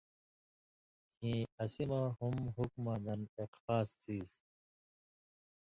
کھیں 1.17 1.41
اسی 1.63 1.83
مہ 1.89 1.99
ہُم 2.17 2.35
حُکماں 2.55 2.99
دَن 3.05 3.21
ایک 3.37 3.51
خاص 3.63 3.89
څیز 4.01 4.27